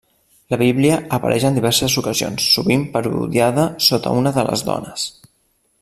La 0.53 0.57
Bíblia 0.59 0.95
apareix 1.17 1.45
en 1.49 1.59
diverses 1.59 1.97
ocasions, 2.03 2.47
sovint 2.55 2.87
parodiada 2.97 3.67
sota 3.89 4.15
una 4.23 4.33
de 4.39 4.49
les 4.49 4.65
dones. 4.73 5.07